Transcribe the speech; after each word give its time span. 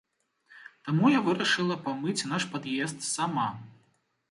Таму 0.87 1.11
я 1.15 1.19
вырашыла 1.27 1.77
памыць 1.89 2.27
наш 2.33 2.49
пад'езд 2.57 3.07
сама. 3.13 3.49